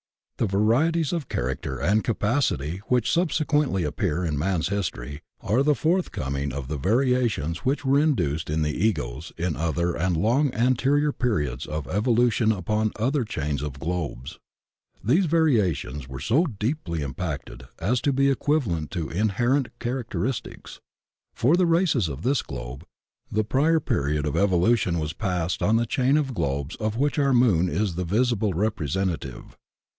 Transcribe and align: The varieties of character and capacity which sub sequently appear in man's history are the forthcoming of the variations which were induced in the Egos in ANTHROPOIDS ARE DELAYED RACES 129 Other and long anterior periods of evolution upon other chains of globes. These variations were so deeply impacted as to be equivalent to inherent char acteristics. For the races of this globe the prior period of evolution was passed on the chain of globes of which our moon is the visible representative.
The 0.37 0.47
varieties 0.47 1.13
of 1.13 1.29
character 1.29 1.77
and 1.79 2.03
capacity 2.03 2.81
which 2.87 3.11
sub 3.11 3.29
sequently 3.29 3.85
appear 3.87 4.25
in 4.25 4.39
man's 4.39 4.69
history 4.69 5.21
are 5.39 5.61
the 5.61 5.75
forthcoming 5.75 6.51
of 6.51 6.67
the 6.67 6.77
variations 6.79 7.59
which 7.59 7.85
were 7.85 7.99
induced 7.99 8.49
in 8.49 8.63
the 8.63 8.73
Egos 8.75 9.31
in 9.37 9.55
ANTHROPOIDS 9.55 9.61
ARE 9.61 9.73
DELAYED 9.73 9.77
RACES 9.77 9.93
129 10.01 10.01
Other 10.01 10.05
and 10.07 10.53
long 10.57 10.67
anterior 10.71 11.11
periods 11.11 11.65
of 11.67 11.87
evolution 11.87 12.51
upon 12.51 12.91
other 12.95 13.23
chains 13.23 13.61
of 13.61 13.77
globes. 13.79 14.39
These 15.03 15.27
variations 15.27 16.07
were 16.07 16.19
so 16.19 16.47
deeply 16.47 17.03
impacted 17.03 17.65
as 17.77 18.01
to 18.01 18.11
be 18.11 18.31
equivalent 18.31 18.89
to 18.91 19.11
inherent 19.11 19.67
char 19.79 20.03
acteristics. 20.03 20.79
For 21.35 21.55
the 21.55 21.67
races 21.67 22.07
of 22.07 22.23
this 22.23 22.41
globe 22.41 22.83
the 23.31 23.43
prior 23.43 23.79
period 23.79 24.25
of 24.25 24.35
evolution 24.35 24.97
was 24.97 25.13
passed 25.13 25.61
on 25.61 25.75
the 25.75 25.85
chain 25.85 26.17
of 26.17 26.33
globes 26.33 26.75
of 26.77 26.97
which 26.97 27.19
our 27.19 27.33
moon 27.35 27.69
is 27.69 27.93
the 27.93 28.03
visible 28.05 28.53
representative. 28.53 29.55